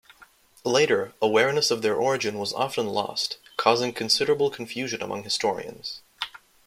Later, 0.65 1.13
awareness 1.21 1.69
of 1.69 1.83
their 1.83 1.93
origin 1.95 2.39
was 2.39 2.53
often 2.53 2.87
lost, 2.87 3.37
causing 3.55 3.93
considerable 3.93 4.49
confusion 4.49 4.99
among 5.03 5.21
historians. 5.21 6.01